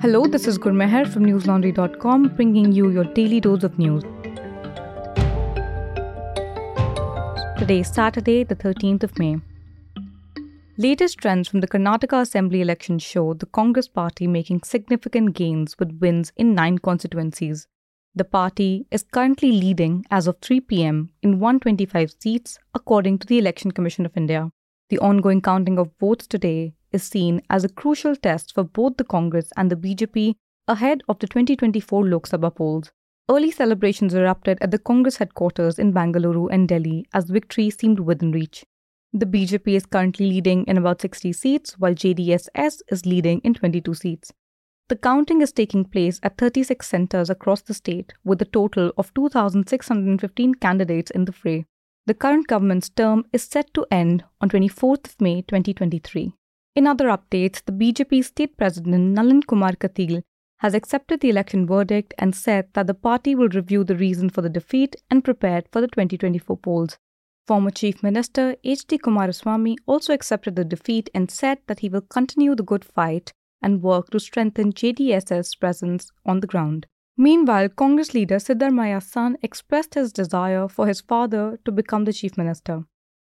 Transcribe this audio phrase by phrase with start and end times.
[0.00, 4.04] Hello, this is Gurmehar from newslaundry.com bringing you your daily dose of news.
[7.58, 9.38] Today is Saturday, the 13th of May.
[10.76, 15.98] Latest trends from the Karnataka Assembly election show the Congress party making significant gains with
[16.00, 17.66] wins in nine constituencies.
[18.14, 23.40] The party is currently leading as of 3 pm in 125 seats, according to the
[23.40, 24.52] Election Commission of India.
[24.90, 29.04] The ongoing counting of votes today is seen as a crucial test for both the
[29.04, 30.34] Congress and the BJP
[30.66, 32.90] ahead of the 2024 Lok Sabha polls.
[33.30, 38.32] Early celebrations erupted at the Congress headquarters in Bangalore and Delhi as victory seemed within
[38.32, 38.64] reach.
[39.12, 42.48] The BJP is currently leading in about 60 seats, while JDS
[42.90, 44.32] is leading in 22 seats.
[44.88, 49.12] The counting is taking place at 36 centers across the state, with a total of
[49.12, 51.66] 2,615 candidates in the fray.
[52.06, 56.32] The current government's term is set to end on 24th May 2023.
[56.78, 60.22] In other updates, the BJP state president Nalin Kumar Kateel
[60.58, 64.42] has accepted the election verdict and said that the party will review the reason for
[64.42, 66.96] the defeat and prepare for the 2024 polls.
[67.48, 68.98] Former Chief Minister H.D.
[68.98, 73.82] Kumaraswamy also accepted the defeat and said that he will continue the good fight and
[73.82, 76.86] work to strengthen JDS's presence on the ground.
[77.16, 82.38] Meanwhile, Congress leader Siddaramaiah's son expressed his desire for his father to become the chief
[82.38, 82.84] minister.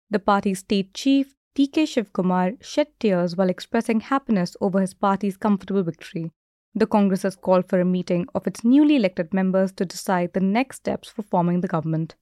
[0.09, 5.83] The party's state chief, DK Shivakumar, shed tears while expressing happiness over his party's comfortable
[5.83, 6.31] victory.
[6.73, 10.39] The Congress has called for a meeting of its newly elected members to decide the
[10.39, 12.15] next steps for forming the government.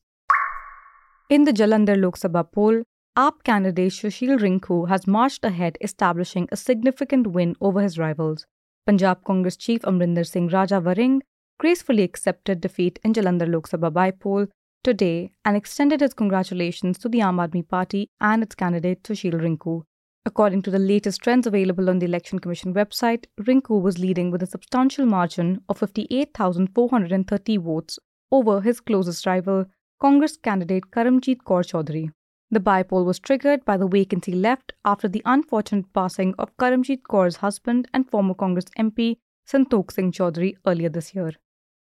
[1.29, 2.83] In the Jalandhar Lok Sabha poll,
[3.17, 8.45] AAP candidate Sushil Rinku has marched ahead, establishing a significant win over his rivals.
[8.85, 11.21] Punjab Congress chief Amrinder Singh Raja Warring
[11.57, 14.49] gracefully accepted defeat in Jalandhar Lok Sabha bypoll
[14.83, 19.83] today and extended his congratulations to the Aam Aadmi Party and its candidate Sushil Rinku.
[20.25, 24.43] According to the latest trends available on the Election Commission website, Rinku was leading with
[24.43, 27.99] a substantial margin of 58,430 votes
[28.31, 29.65] over his closest rival,
[29.99, 32.11] Congress candidate Karamjit Kaur Chaudhary.
[32.51, 37.37] The bypoll was triggered by the vacancy left after the unfortunate passing of Karamjit Kaur's
[37.37, 41.31] husband and former Congress MP Santokh Singh Chaudhary earlier this year.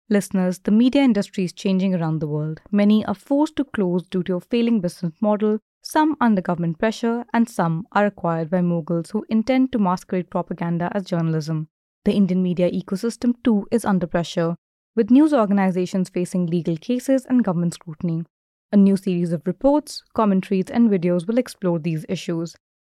[0.09, 2.61] Listeners, the media industry is changing around the world.
[2.71, 7.25] Many are forced to close due to a failing business model, some under government pressure,
[7.33, 11.69] and some are acquired by moguls who intend to masquerade propaganda as journalism.
[12.05, 14.55] The Indian media ecosystem too is under pressure,
[14.95, 18.25] with news organizations facing legal cases and government scrutiny.
[18.71, 22.55] A new series of reports, commentaries, and videos will explore these issues.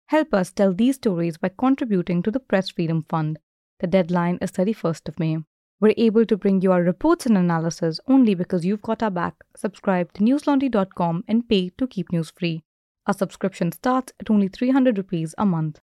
[0.10, 3.40] Help us tell these stories by contributing to the Press Freedom Fund.
[3.80, 5.38] The deadline is 31st of May.
[5.82, 9.36] We're able to bring you our reports and analysis only because you've got our back.
[9.56, 12.64] Subscribe to newslaundry.com and pay to keep news free.
[13.08, 15.80] Our subscription starts at only 300 rupees a month.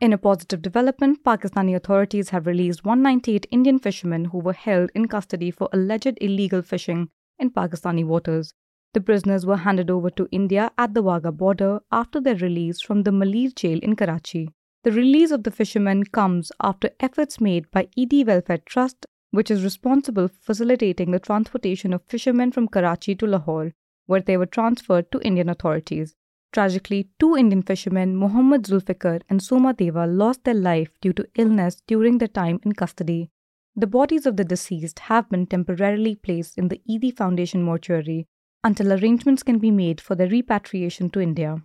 [0.00, 5.06] In a positive development, Pakistani authorities have released 198 Indian fishermen who were held in
[5.06, 8.54] custody for alleged illegal fishing in Pakistani waters.
[8.92, 13.04] The prisoners were handed over to India at the Wagah border after their release from
[13.04, 14.50] the Malir jail in Karachi.
[14.84, 19.64] The release of the fishermen comes after efforts made by Edhi Welfare Trust, which is
[19.64, 23.72] responsible for facilitating the transportation of fishermen from Karachi to Lahore,
[24.04, 26.14] where they were transferred to Indian authorities.
[26.52, 31.80] Tragically, two Indian fishermen, Mohammad Zulfikar and Soma Deva, lost their life due to illness
[31.86, 33.30] during their time in custody.
[33.74, 38.26] The bodies of the deceased have been temporarily placed in the Edhi Foundation mortuary
[38.62, 41.62] until arrangements can be made for their repatriation to India.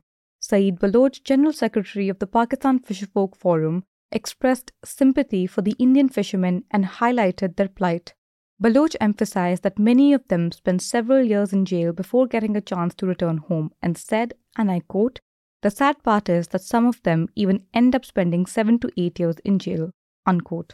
[0.49, 6.63] Saeed Baloch, General Secretary of the Pakistan Fisherfolk Forum, expressed sympathy for the Indian fishermen
[6.71, 8.15] and highlighted their plight.
[8.59, 12.95] Baloch emphasized that many of them spent several years in jail before getting a chance
[12.95, 15.19] to return home and said, and I quote,
[15.61, 19.19] The sad part is that some of them even end up spending seven to eight
[19.19, 19.91] years in jail.
[20.25, 20.73] Unquote.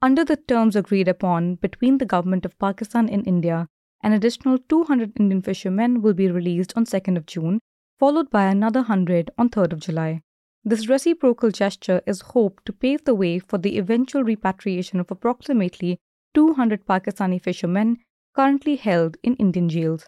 [0.00, 3.66] Under the terms agreed upon between the government of Pakistan and India,
[4.04, 7.58] an additional 200 Indian fishermen will be released on 2nd of June
[7.98, 10.22] followed by another 100 on 3rd of July.
[10.64, 15.98] This reciprocal gesture is hoped to pave the way for the eventual repatriation of approximately
[16.34, 17.98] 200 Pakistani fishermen
[18.34, 20.06] currently held in Indian jails.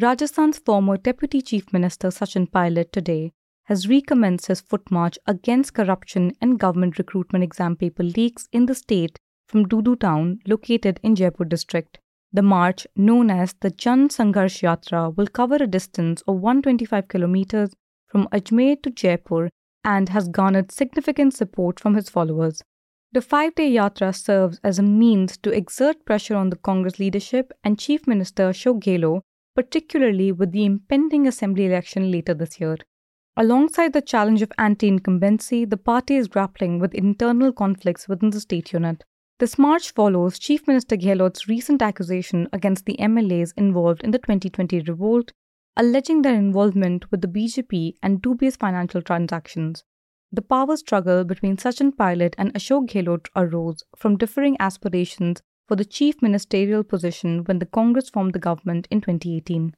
[0.00, 3.32] Rajasthan's former Deputy Chief Minister Sachin Pilot today
[3.66, 8.74] has recommenced his foot march against corruption and government recruitment exam paper leaks in the
[8.74, 9.16] state
[9.46, 11.99] from Dudu town located in Jaipur district.
[12.32, 17.70] The march, known as the Jan Sangharsh Yatra, will cover a distance of 125 kilometers
[18.06, 19.50] from Ajmer to Jaipur
[19.84, 22.62] and has garnered significant support from his followers.
[23.12, 27.52] The five day yatra serves as a means to exert pressure on the Congress leadership
[27.64, 29.22] and Chief Minister Ashok Gehlot,
[29.56, 32.76] particularly with the impending assembly election later this year.
[33.36, 38.40] Alongside the challenge of anti incumbency, the party is grappling with internal conflicts within the
[38.40, 39.02] state unit.
[39.40, 44.80] This march follows Chief Minister Gehlot's recent accusation against the MLAs involved in the 2020
[44.80, 45.32] revolt,
[45.78, 49.82] alleging their involvement with the BJP and dubious financial transactions.
[50.30, 55.86] The power struggle between Sachin Pilot and Ashok Gehlot arose from differing aspirations for the
[55.86, 59.74] chief ministerial position when the Congress formed the government in 2018.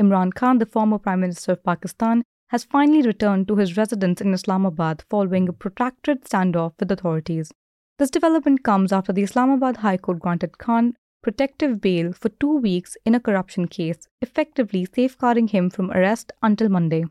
[0.00, 4.32] Imran Khan, the former Prime Minister of Pakistan, has finally returned to his residence in
[4.32, 7.50] Islamabad following a protracted standoff with authorities.
[7.98, 12.96] This development comes after the Islamabad High Court granted Khan protective bail for two weeks
[13.04, 17.04] in a corruption case, effectively safeguarding him from arrest until Monday.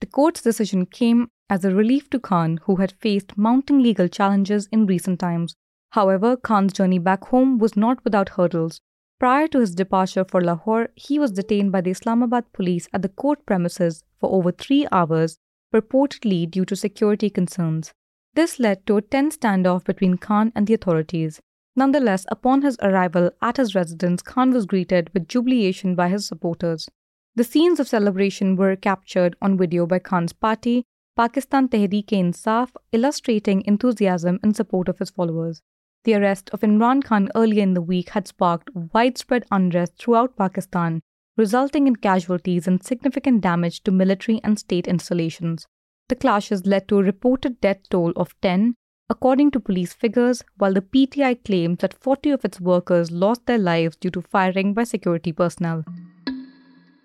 [0.00, 4.66] The court's decision came as a relief to Khan, who had faced mounting legal challenges
[4.72, 5.54] in recent times.
[5.90, 8.80] However, Khan's journey back home was not without hurdles.
[9.20, 13.08] Prior to his departure for Lahore, he was detained by the Islamabad police at the
[13.08, 15.38] court premises for over three hours,
[15.72, 17.92] purportedly due to security concerns.
[18.34, 21.40] This led to a tense standoff between Khan and the authorities.
[21.76, 26.88] Nonetheless, upon his arrival at his residence, Khan was greeted with jubilation by his supporters.
[27.34, 30.84] The scenes of celebration were captured on video by Khan's party,
[31.16, 35.60] Pakistan Tehreek-e-Insaf, illustrating enthusiasm in support of his followers.
[36.04, 41.02] The arrest of Imran Khan earlier in the week had sparked widespread unrest throughout Pakistan,
[41.36, 45.66] resulting in casualties and significant damage to military and state installations.
[46.10, 48.74] The clashes led to a reported death toll of 10,
[49.10, 53.58] according to police figures, while the PTI claims that 40 of its workers lost their
[53.58, 55.84] lives due to firing by security personnel.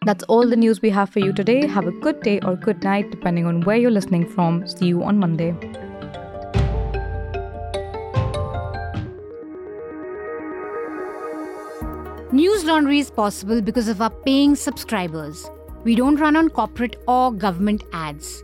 [0.08, 1.68] That's all the news we have for you today.
[1.68, 4.68] Have a good day or good night, depending on where you're listening from.
[4.68, 5.52] See you on Monday.
[12.34, 15.48] Newslaundry is possible because of our paying subscribers.
[15.84, 18.44] We don't run on corporate or government ads.